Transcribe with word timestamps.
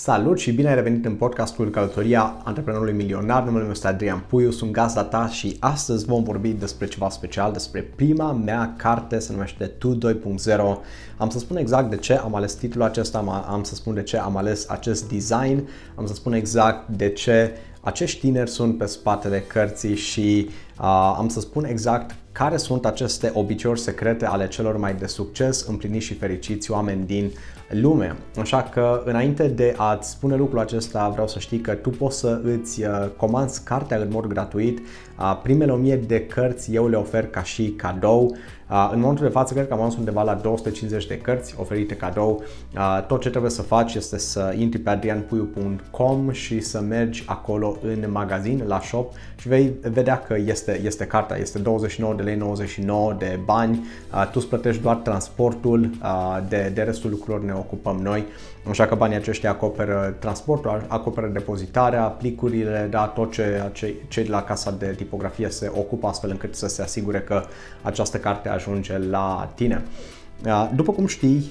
Salut 0.00 0.38
și 0.38 0.52
bine 0.52 0.68
ai 0.68 0.74
revenit 0.74 1.04
în 1.04 1.14
podcastul 1.14 1.70
Călătoria 1.70 2.40
Antreprenorului 2.44 2.92
Milionar. 2.92 3.44
Numele 3.44 3.62
meu 3.62 3.72
este 3.72 3.86
Adrian 3.86 4.24
Puiu, 4.28 4.50
sunt 4.50 4.70
gazda 4.70 5.04
ta 5.04 5.28
și 5.28 5.56
astăzi 5.60 6.04
vom 6.04 6.22
vorbi 6.22 6.48
despre 6.48 6.86
ceva 6.86 7.08
special, 7.08 7.52
despre 7.52 7.80
prima 7.80 8.32
mea 8.32 8.74
carte, 8.76 9.18
se 9.18 9.32
numește 9.32 9.64
Tu 9.64 9.98
2.0. 9.98 10.16
Am 11.16 11.30
să 11.30 11.38
spun 11.38 11.56
exact 11.56 11.90
de 11.90 11.96
ce 11.96 12.14
am 12.14 12.34
ales 12.34 12.54
titlul 12.54 12.84
acesta, 12.84 13.44
am 13.48 13.62
să 13.62 13.74
spun 13.74 13.94
de 13.94 14.02
ce 14.02 14.18
am 14.18 14.36
ales 14.36 14.68
acest 14.68 15.08
design, 15.08 15.68
am 15.94 16.06
să 16.06 16.14
spun 16.14 16.32
exact 16.32 16.88
de 16.88 17.08
ce 17.08 17.52
acești 17.80 18.20
tineri 18.20 18.50
sunt 18.50 18.78
pe 18.78 18.86
spatele 18.86 19.40
cărții 19.40 19.94
și 19.94 20.46
uh, 20.48 20.52
am 21.16 21.28
să 21.28 21.40
spun 21.40 21.64
exact 21.64 22.14
care 22.32 22.56
sunt 22.56 22.86
aceste 22.86 23.30
obiceiuri 23.34 23.80
secrete 23.80 24.26
ale 24.26 24.48
celor 24.48 24.76
mai 24.76 24.94
de 24.94 25.06
succes, 25.06 25.66
împliniți 25.66 26.04
și 26.04 26.14
fericiți 26.14 26.70
oameni 26.70 27.06
din 27.06 27.30
lume. 27.68 28.16
Așa 28.40 28.62
că 28.62 29.02
înainte 29.04 29.48
de 29.48 29.74
a-ți 29.76 30.10
spune 30.10 30.36
lucrul 30.36 30.58
acesta, 30.58 31.08
vreau 31.08 31.28
să 31.28 31.38
știi 31.38 31.60
că 31.60 31.74
tu 31.74 31.90
poți 31.90 32.18
să 32.18 32.40
îți 32.44 32.82
uh, 32.82 32.88
comanzi 33.16 33.62
cartea 33.62 33.96
în 33.96 34.08
mod 34.10 34.26
gratuit. 34.26 34.78
Uh, 34.78 35.40
primele 35.42 35.72
1000 35.72 35.96
de 35.96 36.26
cărți 36.26 36.74
eu 36.74 36.88
le 36.88 36.96
ofer 36.96 37.26
ca 37.26 37.42
și 37.42 37.68
cadou. 37.68 38.36
Uh, 38.70 38.90
în 38.92 39.00
momentul 39.00 39.26
de 39.26 39.32
față 39.32 39.54
cred 39.54 39.68
că 39.68 39.72
am 39.72 39.78
ajuns 39.78 39.96
undeva 39.96 40.22
la 40.22 40.34
250 40.34 41.06
de 41.06 41.18
cărți 41.18 41.54
oferite 41.58 41.94
cadou. 41.94 42.42
Tot 43.06 43.20
ce 43.20 43.30
trebuie 43.30 43.50
să 43.50 43.62
faci 43.62 43.94
este 43.94 44.18
să 44.18 44.54
intri 44.58 44.80
pe 44.80 44.90
adrianpuiu.com 44.90 46.30
și 46.30 46.60
să 46.60 46.80
mergi 46.80 47.24
acolo 47.26 47.76
în 47.82 48.10
magazin, 48.10 48.64
la 48.66 48.80
shop 48.80 49.12
și 49.36 49.48
vei 49.48 49.72
vedea 49.90 50.18
că 50.18 50.36
este, 50.46 50.67
este 50.72 51.04
cartea, 51.04 51.36
este 51.36 51.58
29 51.58 52.14
de 52.14 52.22
lei 52.22 52.36
99 52.36 53.14
de 53.18 53.38
bani, 53.44 53.86
tu 54.10 54.32
îți 54.34 54.46
plătești 54.46 54.82
doar 54.82 54.96
transportul, 54.96 55.90
de, 56.48 56.70
de 56.74 56.82
restul 56.82 57.10
lucrurilor 57.10 57.44
ne 57.44 57.52
ocupăm 57.52 57.96
noi, 57.96 58.24
așa 58.70 58.86
că 58.86 58.94
banii 58.94 59.16
aceștia 59.16 59.50
acoperă 59.50 60.16
transportul, 60.18 60.84
acoperă 60.88 61.26
depozitarea, 61.26 62.02
plicurile, 62.02 62.86
da, 62.90 63.06
tot 63.06 63.32
ce 63.32 63.70
cei 64.08 64.24
de 64.24 64.30
la 64.30 64.42
casa 64.42 64.70
de 64.78 64.94
tipografie 64.96 65.48
se 65.48 65.70
ocupă 65.74 66.06
astfel 66.06 66.30
încât 66.30 66.54
să 66.54 66.68
se 66.68 66.82
asigure 66.82 67.20
că 67.20 67.42
această 67.82 68.18
carte 68.18 68.48
ajunge 68.48 68.98
la 68.98 69.52
tine. 69.54 69.82
După 70.74 70.92
cum 70.92 71.06
știi, 71.06 71.50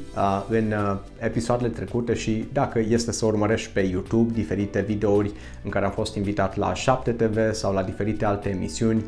în 0.50 0.74
episoadele 1.20 1.70
trecute 1.70 2.14
și 2.14 2.46
dacă 2.54 2.80
este 2.90 3.12
să 3.12 3.26
urmărești 3.26 3.70
pe 3.74 3.80
YouTube 3.80 4.34
diferite 4.34 4.82
videouri 4.88 5.32
în 5.64 5.70
care 5.70 5.86
am 5.86 5.92
fost 5.92 6.16
invitat 6.16 6.56
la 6.56 6.74
7 6.74 7.12
TV 7.12 7.54
sau 7.54 7.74
la 7.74 7.84
diferite 7.84 8.26
alte 8.26 8.50
emisiuni, 8.50 9.04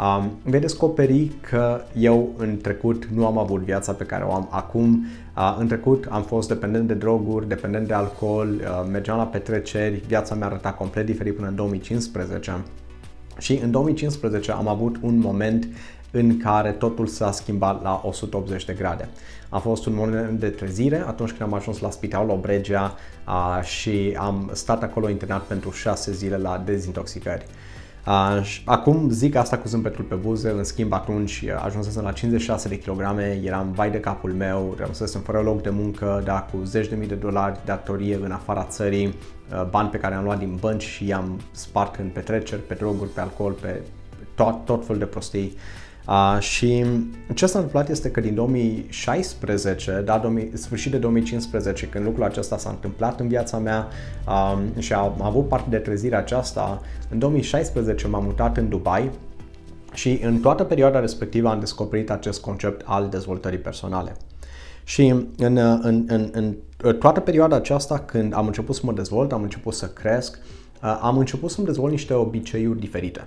Um, 0.00 0.30
vei 0.42 0.60
descoperi 0.60 1.30
că 1.40 1.80
eu 1.98 2.34
în 2.36 2.56
trecut 2.56 3.04
nu 3.04 3.26
am 3.26 3.38
avut 3.38 3.60
viața 3.60 3.92
pe 3.92 4.04
care 4.04 4.24
o 4.24 4.32
am 4.32 4.48
acum. 4.50 5.06
Uh, 5.36 5.56
în 5.58 5.66
trecut 5.66 6.06
am 6.10 6.22
fost 6.22 6.48
dependent 6.48 6.86
de 6.86 6.94
droguri, 6.94 7.48
dependent 7.48 7.86
de 7.86 7.94
alcool, 7.94 8.48
uh, 8.48 8.88
mergeam 8.90 9.16
la 9.16 9.26
petreceri, 9.26 10.02
viața 10.06 10.34
mea 10.34 10.46
arăta 10.46 10.72
complet 10.72 11.06
diferit 11.06 11.34
până 11.34 11.48
în 11.48 11.54
2015. 11.54 12.64
Și 13.38 13.60
în 13.62 13.70
2015 13.70 14.52
am 14.52 14.68
avut 14.68 14.96
un 15.02 15.18
moment 15.18 15.68
în 16.10 16.36
care 16.36 16.70
totul 16.70 17.06
s-a 17.06 17.32
schimbat 17.32 17.82
la 17.82 18.00
180 18.04 18.64
de 18.64 18.72
grade. 18.72 19.08
A 19.48 19.58
fost 19.58 19.86
un 19.86 19.94
moment 19.94 20.40
de 20.40 20.48
trezire 20.48 21.04
atunci 21.06 21.30
când 21.30 21.42
am 21.42 21.54
ajuns 21.54 21.78
la 21.78 21.90
spitalul 21.90 22.30
Obregea 22.30 22.94
uh, 23.26 23.64
și 23.64 24.16
am 24.18 24.50
stat 24.52 24.82
acolo 24.82 25.08
internat 25.08 25.42
pentru 25.42 25.70
6 25.70 26.12
zile 26.12 26.36
la 26.36 26.62
dezintoxicări. 26.64 27.46
Acum 28.64 29.10
zic 29.10 29.34
asta 29.34 29.58
cu 29.58 29.68
zâmbetul 29.68 30.04
pe 30.04 30.14
buze, 30.14 30.50
în 30.50 30.64
schimb 30.64 30.92
atunci 30.92 31.44
ajunsesem 31.64 32.02
la 32.02 32.12
56 32.12 32.68
de 32.68 32.78
kilograme, 32.78 33.40
eram 33.44 33.72
vai 33.72 33.90
de 33.90 34.00
capul 34.00 34.32
meu, 34.32 34.74
rămăsesem 34.78 35.20
fără 35.20 35.40
loc 35.40 35.62
de 35.62 35.70
muncă, 35.70 36.22
da, 36.24 36.48
cu 36.52 36.64
zeci 36.64 36.88
de 36.88 36.94
mii 36.94 37.08
de 37.08 37.14
dolari 37.14 37.54
de 37.54 37.60
datorie 37.64 38.18
în 38.22 38.30
afara 38.30 38.64
țării, 38.64 39.14
bani 39.70 39.88
pe 39.88 39.98
care 39.98 40.14
am 40.14 40.24
luat 40.24 40.38
din 40.38 40.56
bănci 40.60 40.82
și 40.82 41.06
i-am 41.06 41.40
spart 41.50 41.96
în 41.96 42.08
petreceri, 42.08 42.62
pe 42.62 42.74
droguri, 42.74 43.10
pe 43.10 43.20
alcool, 43.20 43.52
pe 43.52 43.82
tot, 44.34 44.64
tot 44.64 44.86
fel 44.86 44.98
de 44.98 45.04
prostii. 45.04 45.56
Uh, 46.10 46.40
și 46.40 46.84
ce 47.34 47.46
s-a 47.46 47.58
întâmplat 47.58 47.88
este 47.88 48.10
că 48.10 48.20
din 48.20 48.34
2016, 48.34 50.02
da, 50.04 50.18
2000, 50.18 50.50
sfârșit 50.54 50.90
de 50.90 50.98
2015, 50.98 51.86
când 51.86 52.04
lucrul 52.04 52.24
acesta 52.24 52.58
s-a 52.58 52.70
întâmplat 52.70 53.20
în 53.20 53.28
viața 53.28 53.58
mea 53.58 53.88
um, 54.28 54.80
și 54.80 54.92
am 54.92 55.22
avut 55.22 55.48
parte 55.48 55.70
de 55.70 55.76
trezirea 55.76 56.18
aceasta, 56.18 56.80
în 57.10 57.18
2016 57.18 58.06
m-am 58.06 58.24
mutat 58.24 58.56
în 58.56 58.68
Dubai 58.68 59.10
și 59.92 60.20
în 60.22 60.40
toată 60.40 60.64
perioada 60.64 61.00
respectivă 61.00 61.48
am 61.48 61.58
descoperit 61.58 62.10
acest 62.10 62.40
concept 62.40 62.82
al 62.84 63.08
dezvoltării 63.08 63.58
personale. 63.58 64.16
Și 64.84 65.06
în, 65.36 65.56
în, 65.82 66.04
în, 66.06 66.28
în 66.32 66.56
toată 66.98 67.20
perioada 67.20 67.56
aceasta, 67.56 67.98
când 67.98 68.34
am 68.34 68.46
început 68.46 68.74
să 68.74 68.82
mă 68.84 68.92
dezvolt, 68.92 69.32
am 69.32 69.42
început 69.42 69.74
să 69.74 69.86
cresc, 69.86 70.38
uh, 70.82 70.98
am 71.02 71.18
început 71.18 71.50
să-mi 71.50 71.66
dezvolt 71.66 71.90
niște 71.90 72.12
obiceiuri 72.12 72.80
diferite. 72.80 73.26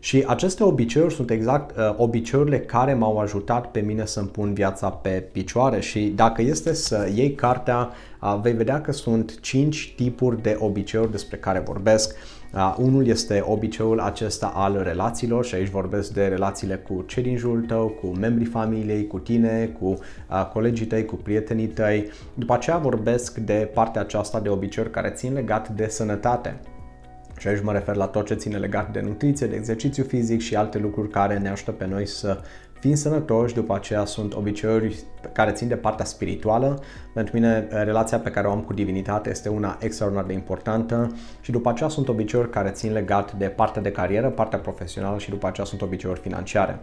Și 0.00 0.24
aceste 0.26 0.64
obiceiuri 0.64 1.14
sunt 1.14 1.30
exact 1.30 1.76
uh, 1.76 1.94
obiceiurile 1.96 2.60
care 2.60 2.94
m-au 2.94 3.18
ajutat 3.18 3.70
pe 3.70 3.80
mine 3.80 4.04
să-mi 4.04 4.28
pun 4.28 4.54
viața 4.54 4.90
pe 4.90 5.24
picioare 5.32 5.80
și 5.80 6.12
dacă 6.16 6.42
este 6.42 6.74
să 6.74 7.10
iei 7.14 7.32
cartea, 7.34 7.90
uh, 8.22 8.38
vei 8.42 8.52
vedea 8.52 8.80
că 8.80 8.92
sunt 8.92 9.40
5 9.40 9.92
tipuri 9.96 10.42
de 10.42 10.56
obiceiuri 10.60 11.10
despre 11.10 11.36
care 11.36 11.58
vorbesc. 11.58 12.14
Uh, 12.54 12.74
unul 12.78 13.06
este 13.06 13.44
obiceiul 13.46 14.00
acesta 14.00 14.52
al 14.54 14.80
relațiilor 14.82 15.44
și 15.44 15.54
aici 15.54 15.68
vorbesc 15.68 16.12
de 16.12 16.26
relațiile 16.26 16.74
cu 16.74 17.04
cei 17.06 17.22
din 17.22 17.36
jurul 17.36 17.64
tău, 17.66 17.88
cu 17.88 18.06
membrii 18.06 18.46
familiei, 18.46 19.06
cu 19.06 19.18
tine, 19.18 19.76
cu 19.80 19.86
uh, 19.86 20.50
colegii 20.52 20.86
tăi, 20.86 21.04
cu 21.04 21.14
prietenii 21.14 21.66
tăi. 21.66 22.10
După 22.34 22.52
aceea 22.54 22.76
vorbesc 22.76 23.36
de 23.36 23.70
partea 23.74 24.00
aceasta 24.00 24.40
de 24.40 24.48
obiceiuri 24.48 24.92
care 24.92 25.08
țin 25.08 25.32
legat 25.32 25.68
de 25.68 25.86
sănătate 25.88 26.60
și 27.38 27.48
aici 27.48 27.62
mă 27.62 27.72
refer 27.72 27.94
la 27.94 28.06
tot 28.06 28.26
ce 28.26 28.34
ține 28.34 28.56
legat 28.56 28.92
de 28.92 29.00
nutriție, 29.00 29.46
de 29.46 29.56
exercițiu 29.56 30.04
fizic 30.04 30.40
și 30.40 30.56
alte 30.56 30.78
lucruri 30.78 31.10
care 31.10 31.38
ne 31.38 31.48
ajută 31.48 31.70
pe 31.70 31.86
noi 31.86 32.06
să 32.06 32.40
fim 32.80 32.94
sănătoși, 32.94 33.54
după 33.54 33.74
aceea 33.74 34.04
sunt 34.04 34.34
obiceiuri 34.34 34.98
care 35.32 35.52
țin 35.52 35.68
de 35.68 35.76
partea 35.76 36.04
spirituală. 36.04 36.80
Pentru 37.14 37.36
mine, 37.36 37.66
relația 37.70 38.18
pe 38.18 38.30
care 38.30 38.46
o 38.46 38.50
am 38.50 38.60
cu 38.60 38.72
divinitate 38.72 39.30
este 39.30 39.48
una 39.48 39.78
extraordinar 39.80 40.26
de 40.26 40.32
importantă 40.32 41.16
și 41.40 41.50
după 41.50 41.68
aceea 41.68 41.88
sunt 41.88 42.08
obiceiuri 42.08 42.50
care 42.50 42.70
țin 42.70 42.92
legat 42.92 43.32
de 43.32 43.46
partea 43.46 43.82
de 43.82 43.90
carieră, 43.90 44.28
partea 44.28 44.58
profesională 44.58 45.18
și 45.18 45.30
după 45.30 45.46
aceea 45.46 45.66
sunt 45.66 45.82
obiceiuri 45.82 46.20
financiare. 46.20 46.80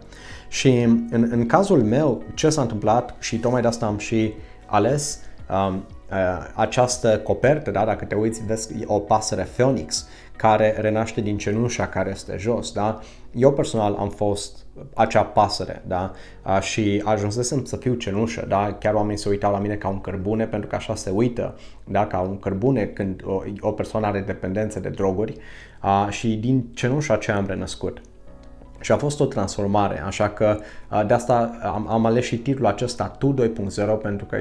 Și 0.48 0.70
în, 1.10 1.28
în 1.30 1.46
cazul 1.46 1.82
meu, 1.82 2.22
ce 2.34 2.48
s-a 2.48 2.62
întâmplat 2.62 3.14
și 3.18 3.38
tocmai 3.38 3.60
de 3.60 3.66
asta 3.66 3.86
am 3.86 3.98
și 3.98 4.32
ales 4.66 5.20
um, 5.50 5.74
uh, 5.74 5.95
această 6.54 7.18
copertă, 7.18 7.70
da? 7.70 7.84
dacă 7.84 8.04
te 8.04 8.14
uiți, 8.14 8.44
vezi 8.46 8.84
o 8.86 8.98
pasăre 8.98 9.48
Phoenix 9.56 10.08
care 10.36 10.74
renaște 10.78 11.20
din 11.20 11.38
cenușa 11.38 11.88
care 11.88 12.10
este 12.10 12.36
jos, 12.38 12.72
da? 12.72 13.00
Eu 13.34 13.52
personal 13.52 13.94
am 13.98 14.08
fost 14.08 14.66
acea 14.94 15.22
pasăre, 15.22 15.82
da? 15.86 16.12
Și 16.60 17.02
ajunsesem 17.04 17.64
să 17.64 17.76
fiu 17.76 17.94
cenușă, 17.94 18.44
da? 18.48 18.76
Chiar 18.80 18.94
oamenii 18.94 19.18
se 19.18 19.28
uitau 19.28 19.52
la 19.52 19.58
mine 19.58 19.74
ca 19.74 19.88
un 19.88 20.00
cărbune 20.00 20.46
pentru 20.46 20.68
că 20.68 20.74
așa 20.74 20.94
se 20.94 21.10
uită, 21.10 21.58
da? 21.84 22.06
Ca 22.06 22.20
un 22.20 22.38
cărbune 22.38 22.84
când 22.84 23.22
o, 23.24 23.42
o 23.60 23.72
persoană 23.72 24.06
are 24.06 24.20
dependență 24.20 24.80
de 24.80 24.88
droguri 24.88 25.36
și 26.10 26.36
din 26.36 26.64
cenușa 26.74 27.14
aceea 27.14 27.36
am 27.36 27.46
renăscut. 27.46 28.00
Și 28.80 28.92
a 28.92 28.96
fost 28.96 29.20
o 29.20 29.24
transformare, 29.24 30.02
așa 30.02 30.28
că 30.28 30.58
de 31.06 31.14
asta 31.14 31.58
am, 31.62 31.86
am 31.90 32.06
ales 32.06 32.24
și 32.24 32.36
titlul 32.36 32.66
acesta 32.66 33.04
Tu 33.08 33.34
2.0 33.34 34.02
pentru 34.02 34.26
că 34.26 34.36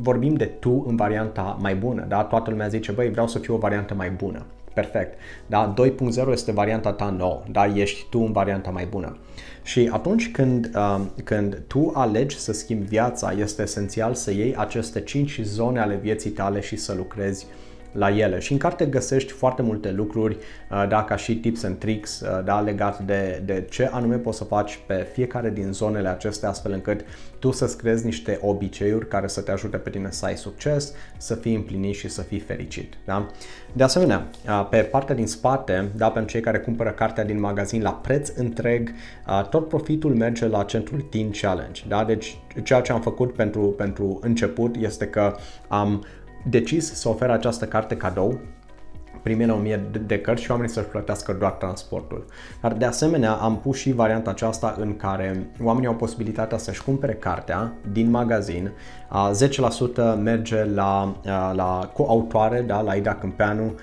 vorbim 0.00 0.34
de 0.34 0.44
tu 0.44 0.84
în 0.88 0.96
varianta 0.96 1.56
mai 1.60 1.74
bună, 1.74 2.04
da? 2.08 2.22
Toată 2.22 2.50
lumea 2.50 2.68
zice, 2.68 2.92
băi, 2.92 3.10
vreau 3.10 3.28
să 3.28 3.38
fiu 3.38 3.54
o 3.54 3.58
variantă 3.58 3.94
mai 3.94 4.10
bună. 4.10 4.46
Perfect. 4.74 5.18
Da? 5.46 5.74
2.0 6.26 6.30
este 6.30 6.52
varianta 6.52 6.92
ta 6.92 7.14
nouă, 7.18 7.42
da? 7.50 7.66
ești 7.66 8.06
tu 8.10 8.18
în 8.18 8.32
varianta 8.32 8.70
mai 8.70 8.86
bună. 8.90 9.16
Și 9.62 9.88
atunci 9.92 10.30
când, 10.30 10.70
uh, 10.74 11.00
când 11.24 11.62
tu 11.66 11.92
alegi 11.94 12.38
să 12.38 12.52
schimbi 12.52 12.86
viața, 12.86 13.32
este 13.32 13.62
esențial 13.62 14.14
să 14.14 14.30
iei 14.30 14.56
aceste 14.56 15.00
5 15.00 15.40
zone 15.42 15.80
ale 15.80 15.94
vieții 15.94 16.30
tale 16.30 16.60
și 16.60 16.76
să 16.76 16.94
lucrezi 16.96 17.46
la 17.92 18.16
ele. 18.16 18.38
Și 18.38 18.52
în 18.52 18.58
carte 18.58 18.86
găsești 18.86 19.32
foarte 19.32 19.62
multe 19.62 19.90
lucruri, 19.90 20.36
uh, 20.70 20.84
da, 20.88 21.04
ca 21.04 21.16
și 21.16 21.36
tips 21.36 21.62
and 21.62 21.78
tricks, 21.78 22.20
uh, 22.20 22.44
da, 22.44 22.60
legat 22.60 22.98
de, 22.98 23.42
de 23.44 23.66
ce 23.70 23.90
anume 23.92 24.16
poți 24.16 24.38
să 24.38 24.44
faci 24.44 24.80
pe 24.86 25.06
fiecare 25.12 25.50
din 25.50 25.72
zonele 25.72 26.08
acestea, 26.08 26.48
astfel 26.48 26.72
încât 26.72 27.00
tu 27.38 27.50
să-ți 27.50 27.76
creezi 27.76 28.04
niște 28.04 28.38
obiceiuri 28.42 29.08
care 29.08 29.26
să 29.26 29.40
te 29.40 29.50
ajute 29.50 29.76
pe 29.76 29.90
tine 29.90 30.10
să 30.10 30.24
ai 30.24 30.36
succes, 30.36 30.92
să 31.16 31.34
fii 31.34 31.54
împlinit 31.54 31.94
și 31.94 32.08
să 32.08 32.22
fii 32.22 32.38
fericit. 32.38 32.94
Da? 33.04 33.26
De 33.72 33.82
asemenea, 33.82 34.26
uh, 34.46 34.66
pe 34.70 34.78
partea 34.78 35.14
din 35.14 35.26
spate, 35.26 35.88
da, 35.96 36.10
pentru 36.10 36.30
cei 36.30 36.40
care 36.40 36.58
cumpără 36.58 36.90
cartea 36.90 37.24
din 37.24 37.40
magazin 37.40 37.82
la 37.82 37.92
preț 37.92 38.28
întreg, 38.28 38.92
tot 39.50 39.68
profitul 39.68 40.14
merge 40.14 40.46
la 40.46 40.62
centrul 40.62 41.00
Teen 41.00 41.30
Challenge. 41.30 41.82
Da? 41.88 42.04
Deci 42.04 42.38
ceea 42.62 42.80
ce 42.80 42.92
am 42.92 43.00
făcut 43.00 43.32
pentru, 43.32 43.60
pentru 43.60 44.18
început 44.22 44.76
este 44.76 45.06
că 45.06 45.36
am 45.68 46.04
decis 46.44 46.94
să 46.94 47.08
ofer 47.08 47.30
această 47.30 47.66
carte 47.66 47.96
cadou 47.96 48.40
primele 49.22 49.52
1000 49.52 49.90
de 50.06 50.20
cărți 50.20 50.42
și 50.42 50.50
oamenii 50.50 50.72
să-și 50.72 50.86
plătească 50.86 51.32
doar 51.32 51.50
transportul. 51.50 52.24
Dar 52.60 52.72
de 52.72 52.84
asemenea 52.84 53.32
am 53.32 53.58
pus 53.58 53.76
și 53.76 53.92
varianta 53.92 54.30
aceasta 54.30 54.76
în 54.78 54.96
care 54.96 55.50
oamenii 55.62 55.88
au 55.88 55.94
posibilitatea 55.94 56.58
să-și 56.58 56.82
cumpere 56.82 57.12
cartea 57.12 57.72
din 57.92 58.10
magazin, 58.10 58.72
10% 60.16 60.22
merge 60.22 60.64
la, 60.64 61.16
la 61.54 61.90
coautoare, 61.94 62.60
da, 62.60 62.80
la 62.80 62.94
Ida 62.94 63.14
Câmpeanu, 63.14 63.74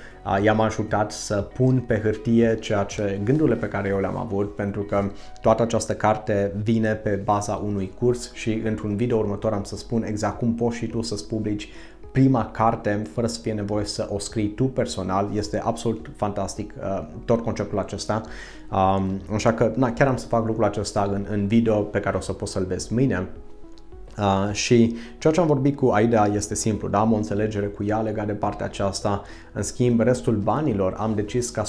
i-am 0.44 0.60
ajutat 0.60 1.12
să 1.12 1.36
pun 1.36 1.80
pe 1.80 2.00
hârtie 2.04 2.58
ceea 2.60 2.84
ce 2.84 3.20
gândurile 3.24 3.56
pe 3.56 3.68
care 3.68 3.90
eu 3.90 4.00
le-am 4.00 4.18
avut, 4.18 4.56
pentru 4.56 4.82
că 4.82 5.12
toată 5.42 5.62
această 5.62 5.94
carte 5.94 6.52
vine 6.64 6.94
pe 6.94 7.22
baza 7.24 7.56
unui 7.56 7.92
curs 8.00 8.34
și 8.34 8.62
într-un 8.66 8.96
video 8.96 9.18
următor 9.18 9.54
am 9.54 9.64
să 9.64 9.76
spun 9.76 10.04
exact 10.04 10.38
cum 10.38 10.54
poți 10.54 10.78
și 10.78 10.88
tu 10.88 11.02
să-ți 11.02 11.28
publici 11.28 11.70
prima 12.18 12.52
carte 12.52 13.02
fără 13.14 13.28
să 13.28 13.40
fie 13.40 13.54
nevoie 13.54 13.86
să 13.86 14.08
o 14.12 14.20
scrii 14.20 14.48
tu 14.48 14.64
personal. 14.64 15.30
Este 15.34 15.62
absolut 15.64 16.10
fantastic 16.16 16.74
uh, 16.82 17.04
tot 17.26 17.44
conceptul 17.44 17.80
acesta. 17.80 18.22
Um, 18.72 19.22
așa 19.34 19.54
că 19.54 19.72
na, 19.76 19.94
chiar 19.94 20.08
am 20.08 20.18
să 20.18 20.28
fac 20.28 20.46
lucrul 20.46 20.66
acesta 20.66 21.10
în, 21.14 21.26
în 21.30 21.48
video 21.48 21.82
pe 21.82 22.00
care 22.00 22.18
o 22.18 22.20
să 22.20 22.34
poți 22.34 22.52
să-l 22.52 22.66
vezi 22.66 22.94
mâine. 22.94 23.28
Uh, 24.20 24.50
și 24.52 24.96
ceea 25.18 25.34
ce 25.34 25.40
am 25.40 25.48
vorbit 25.48 25.76
cu 25.76 25.88
Aida 25.88 26.26
este 26.26 26.56
simplu, 26.56 26.88
da? 26.88 27.00
am 27.00 27.14
o 27.14 27.16
înțelegere 27.16 27.66
cu 27.66 27.84
ea 27.84 28.00
legat 28.00 28.26
de 28.26 28.34
partea 28.34 28.66
aceasta. 28.66 29.24
În 29.54 29.64
schimb, 29.64 30.00
restul 30.00 30.36
banilor 30.36 30.94
am 30.98 31.16
decis 31.16 31.50
ca 31.50 31.64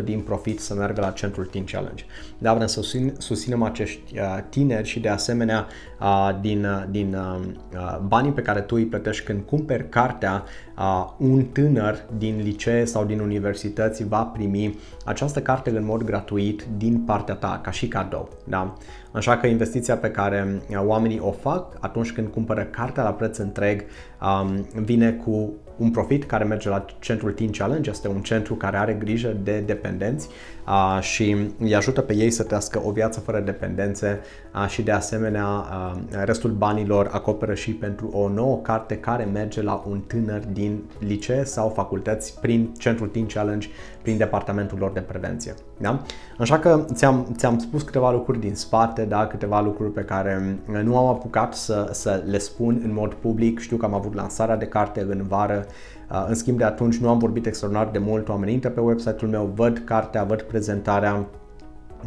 100% 0.00 0.04
din 0.04 0.20
profit 0.20 0.60
să 0.60 0.74
meargă 0.74 1.00
la 1.00 1.10
centrul 1.10 1.44
Teen 1.44 1.64
Challenge. 1.64 2.04
Da, 2.38 2.54
vrem 2.54 2.66
să 2.66 2.80
susțin, 2.80 3.14
susținem 3.18 3.62
acești 3.62 4.18
uh, 4.18 4.38
tineri 4.48 4.88
și 4.88 5.00
de 5.00 5.08
asemenea 5.08 5.66
uh, 6.00 6.38
din, 6.40 6.64
uh, 6.64 6.84
din 6.90 7.14
uh, 7.14 7.40
uh, 7.74 7.98
banii 8.06 8.32
pe 8.32 8.42
care 8.42 8.60
tu 8.60 8.74
îi 8.74 8.84
plătești 8.84 9.24
când 9.24 9.42
cumperi 9.42 9.88
cartea, 9.88 10.44
uh, 10.78 11.10
un 11.18 11.44
tânăr 11.44 12.04
din 12.18 12.40
licee 12.42 12.84
sau 12.84 13.04
din 13.04 13.20
universități 13.20 14.04
va 14.04 14.22
primi 14.22 14.78
această 15.04 15.40
carte 15.40 15.70
în 15.70 15.84
mod 15.84 16.02
gratuit 16.02 16.66
din 16.76 16.98
partea 16.98 17.34
ta, 17.34 17.60
ca 17.62 17.70
și 17.70 17.88
cadou. 17.88 18.28
Da? 18.44 18.74
Așa 19.12 19.36
că 19.36 19.46
investiția 19.46 19.96
pe 19.96 20.10
care 20.10 20.62
uh, 20.70 20.82
oamenii 20.84 21.18
o 21.18 21.30
fac 21.30 21.76
atunci 21.86 22.12
când 22.12 22.28
cumpără 22.28 22.64
cartea 22.64 23.02
la 23.02 23.12
preț 23.12 23.38
întreg 23.38 23.84
um, 24.20 24.66
vine 24.82 25.12
cu 25.12 25.52
un 25.76 25.90
profit 25.90 26.24
care 26.24 26.44
merge 26.44 26.68
la 26.68 26.84
centrul 26.98 27.32
Teen 27.32 27.50
Challenge, 27.50 27.90
este 27.90 28.08
un 28.08 28.20
centru 28.20 28.54
care 28.54 28.76
are 28.76 28.92
grijă 28.92 29.36
de 29.42 29.58
dependenți 29.58 30.28
uh, 30.66 31.00
și 31.00 31.36
îi 31.58 31.74
ajută 31.74 32.00
pe 32.00 32.14
ei 32.14 32.30
să 32.30 32.42
trăiască 32.42 32.82
o 32.84 32.90
viață 32.90 33.20
fără 33.20 33.40
dependențe 33.40 34.20
uh, 34.54 34.68
și 34.68 34.82
de 34.82 34.90
asemenea 34.90 35.46
uh, 35.46 36.00
restul 36.24 36.50
banilor 36.50 37.08
acoperă 37.12 37.54
și 37.54 37.70
pentru 37.70 38.10
o 38.12 38.28
nouă 38.28 38.56
carte 38.56 38.96
care 38.96 39.24
merge 39.24 39.62
la 39.62 39.84
un 39.88 40.00
tânăr 40.06 40.42
din 40.52 40.82
licee 40.98 41.44
sau 41.44 41.68
facultăți 41.68 42.40
prin 42.40 42.72
centrul 42.78 43.08
Teen 43.08 43.26
Challenge, 43.26 43.68
prin 44.02 44.16
departamentul 44.16 44.78
lor 44.78 44.90
de 44.90 45.00
prevenție. 45.00 45.54
Da? 45.78 46.02
Așa 46.38 46.58
că 46.58 46.84
ți-am, 46.92 47.26
ți-am 47.36 47.58
spus 47.58 47.82
câteva 47.82 48.10
lucruri 48.10 48.40
din 48.40 48.54
spate, 48.54 49.04
da? 49.04 49.26
câteva 49.26 49.60
lucruri 49.60 49.92
pe 49.92 50.00
care 50.00 50.58
nu 50.82 50.98
am 50.98 51.06
apucat 51.06 51.54
să, 51.54 51.88
să 51.92 52.22
le 52.26 52.38
spun 52.38 52.80
în 52.84 52.92
mod 52.92 53.14
public. 53.14 53.58
Știu 53.58 53.76
că 53.76 53.84
am 53.84 53.94
avut 53.94 54.14
lansarea 54.14 54.56
de 54.56 54.66
carte 54.66 55.06
în 55.08 55.22
vară, 55.28 55.65
uh, 56.10 56.24
în 56.28 56.34
schimb 56.34 56.58
de 56.58 56.64
atunci 56.64 56.96
nu 56.96 57.08
am 57.08 57.18
vorbit 57.18 57.46
extraordinar 57.46 57.90
de 57.90 57.98
mult, 57.98 58.28
oamenii 58.28 58.54
intră 58.54 58.70
pe 58.70 58.80
website-ul 58.80 59.30
meu, 59.30 59.52
văd 59.54 59.82
cartea, 59.84 60.24
văd 60.24 60.42
prezentarea, 60.42 61.26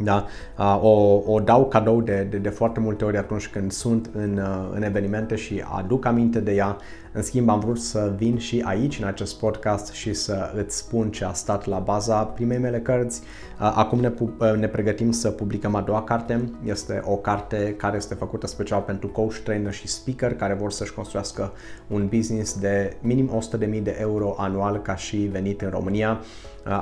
da? 0.02 0.26
Uh, 0.58 0.78
o, 0.82 1.22
o 1.26 1.40
dau 1.40 1.66
cadou 1.66 2.00
de, 2.00 2.26
de, 2.30 2.36
de 2.36 2.48
foarte 2.48 2.80
multe 2.80 3.04
ori 3.04 3.16
atunci 3.16 3.48
când 3.48 3.72
sunt 3.72 4.10
în, 4.12 4.38
uh, 4.38 4.70
în 4.74 4.82
evenimente 4.82 5.34
și 5.34 5.64
aduc 5.76 6.04
aminte 6.04 6.40
de 6.40 6.54
ea. 6.54 6.76
În 7.12 7.22
schimb, 7.22 7.48
am 7.48 7.60
vrut 7.60 7.78
să 7.78 8.12
vin 8.16 8.38
și 8.38 8.62
aici, 8.66 8.98
în 8.98 9.06
acest 9.06 9.38
podcast, 9.38 9.92
și 9.92 10.14
să 10.14 10.52
îți 10.56 10.76
spun 10.76 11.10
ce 11.10 11.24
a 11.24 11.32
stat 11.32 11.66
la 11.66 11.78
baza 11.78 12.24
primei 12.24 12.58
mele 12.58 12.80
cărți. 12.80 13.22
Acum 13.58 14.00
ne, 14.00 14.12
ne 14.58 14.68
pregătim 14.68 15.10
să 15.10 15.30
publicăm 15.30 15.74
a 15.74 15.80
doua 15.80 16.02
carte. 16.02 16.50
Este 16.64 17.02
o 17.04 17.16
carte 17.16 17.74
care 17.76 17.96
este 17.96 18.14
făcută 18.14 18.46
special 18.46 18.80
pentru 18.80 19.08
coach, 19.08 19.34
trainer 19.44 19.72
și 19.72 19.88
speaker 19.88 20.34
care 20.34 20.54
vor 20.54 20.70
să-și 20.70 20.94
construiască 20.94 21.52
un 21.86 22.08
business 22.08 22.58
de 22.58 22.96
minim 23.00 23.42
100.000 23.58 23.82
de 23.82 23.96
euro 24.00 24.34
anual 24.38 24.82
ca 24.82 24.96
și 24.96 25.16
venit 25.16 25.60
în 25.60 25.70
România. 25.70 26.20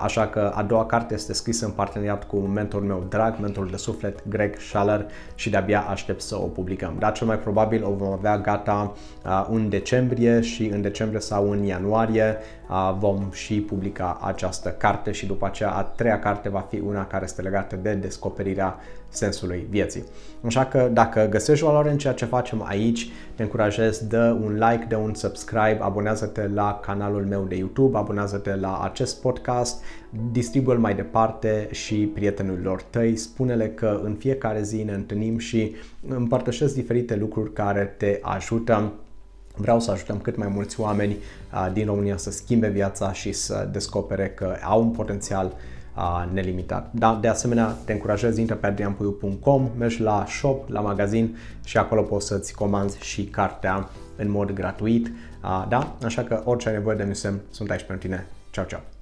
Așa 0.01 0.27
că 0.27 0.53
a 0.55 0.63
doua 0.63 0.87
carte 0.87 1.15
este 1.15 1.33
scrisă 1.33 1.65
în 1.65 1.71
parteneriat 1.71 2.27
cu 2.27 2.37
mentorul 2.37 2.87
meu 2.87 3.07
drag, 3.09 3.39
mentorul 3.41 3.71
de 3.71 3.77
suflet, 3.77 4.29
Greg 4.29 4.57
Schaller 4.59 5.07
și 5.35 5.51
de-abia 5.51 5.81
aștept 5.81 6.21
să 6.21 6.37
o 6.37 6.47
publicăm. 6.47 6.97
Dar 6.99 7.13
cel 7.13 7.27
mai 7.27 7.39
probabil 7.39 7.85
o 7.85 7.91
vom 7.91 8.13
avea 8.13 8.39
gata 8.39 8.97
în 9.51 9.69
decembrie 9.69 10.18
decembrie 10.19 10.41
și 10.41 10.67
în 10.67 10.81
decembrie 10.81 11.21
sau 11.21 11.51
în 11.51 11.63
ianuarie 11.65 12.37
vom 12.99 13.29
și 13.33 13.61
publica 13.61 14.19
această 14.23 14.69
carte 14.69 15.13
și 15.13 15.27
după 15.27 15.47
aceea 15.47 15.71
a 15.71 15.83
treia 15.83 16.19
carte 16.19 16.49
va 16.49 16.67
fi 16.71 16.83
una 16.87 17.07
care 17.07 17.25
este 17.25 17.43
legată 17.43 17.77
de 17.77 17.95
descoperirea 17.95 18.77
sensului 19.09 19.67
vieții. 19.71 20.05
Așa 20.45 20.65
că 20.65 20.89
dacă 20.93 21.27
găsești 21.31 21.65
valoare 21.65 21.91
în 21.91 21.99
ceea 21.99 22.13
ce 22.13 22.25
facem 22.25 22.65
aici, 22.67 23.11
te 23.35 23.43
încurajez, 23.43 24.07
dă 24.07 24.39
un 24.43 24.53
like, 24.53 24.87
dă 24.89 24.97
un 24.97 25.15
subscribe, 25.15 25.79
abonează-te 25.81 26.49
la 26.55 26.81
canalul 26.83 27.27
meu 27.27 27.43
de 27.43 27.57
YouTube, 27.57 27.99
abonează-te 27.99 28.55
la 28.55 28.81
acest 28.83 29.21
podcast, 29.21 29.83
distribuie-l 30.33 30.79
mai 30.79 30.95
departe 30.95 31.69
și 31.71 31.95
prietenilor 31.95 32.83
tăi, 32.83 33.17
spune-le 33.17 33.69
că 33.69 34.01
în 34.05 34.15
fiecare 34.15 34.63
zi 34.63 34.83
ne 34.83 34.93
întâlnim 34.93 35.39
și 35.39 35.75
împărtășesc 36.09 36.75
diferite 36.75 37.17
lucruri 37.17 37.53
care 37.53 37.95
te 37.97 38.19
ajută 38.23 38.93
Vreau 39.59 39.81
să 39.81 39.91
ajutăm 39.91 40.19
cât 40.19 40.37
mai 40.37 40.49
mulți 40.49 40.81
oameni 40.81 41.17
uh, 41.53 41.69
din 41.73 41.87
România 41.87 42.17
să 42.17 42.31
schimbe 42.31 42.69
viața 42.69 43.13
și 43.13 43.33
să 43.33 43.69
descopere 43.73 44.29
că 44.29 44.57
au 44.63 44.83
un 44.83 44.91
potențial 44.91 45.53
uh, 45.97 46.29
nelimitat. 46.33 46.91
Da, 46.93 47.19
de 47.21 47.29
asemenea, 47.29 47.77
te 47.85 47.93
încurajez, 47.93 48.37
intră 48.37 48.55
pe 48.55 48.67
adrianpuiu.com, 48.67 49.71
mergi 49.79 50.01
la 50.01 50.25
shop, 50.29 50.69
la 50.69 50.81
magazin 50.81 51.37
și 51.65 51.79
acolo 51.79 52.03
poți 52.03 52.27
să-ți 52.27 52.55
comanzi 52.55 52.99
și 53.01 53.25
cartea 53.25 53.89
în 54.17 54.31
mod 54.31 54.51
gratuit. 54.51 55.07
Uh, 55.07 55.67
da, 55.69 55.97
așa 56.05 56.23
că 56.23 56.43
orice 56.45 56.69
ai 56.69 56.75
nevoie 56.75 56.97
de 56.97 57.03
mine 57.03 57.15
sunt 57.51 57.71
aici 57.71 57.83
pentru 57.83 58.07
tine. 58.07 58.27
Ciao, 58.51 58.65
ciao! 58.65 58.98